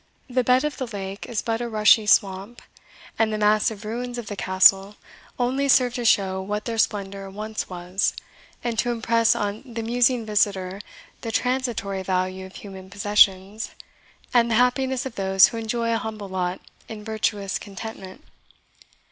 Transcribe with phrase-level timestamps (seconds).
[0.27, 2.63] The bed of the lake is but a rushy swamp;
[3.19, 4.95] and the massive ruins of the Castle
[5.37, 8.15] only serve to show what their splendour once was,
[8.63, 10.81] and to impress on the musing visitor
[11.21, 13.75] the transitory value of human possessions,
[14.33, 18.23] and the happiness of those who enjoy a humble lot in virtuous contentment.